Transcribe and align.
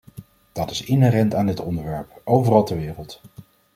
Dat 0.51 0.71
is 0.71 0.83
inherent 0.83 1.35
aan 1.35 1.45
dit 1.45 1.59
onderwerp, 1.59 2.21
overal 2.25 2.63
ter 2.63 2.77
wereld. 2.77 3.21